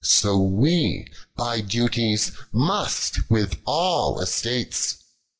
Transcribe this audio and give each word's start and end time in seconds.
So 0.03 0.39
wv 0.39 1.09
by 1.35 1.61
duties 1.61 2.31
m^fi 2.51 3.23
with 3.29 3.59
all 3.65 4.19
estates: 4.19 4.77
16. 4.93 5.05